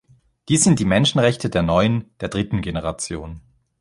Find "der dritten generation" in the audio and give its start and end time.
2.21-3.39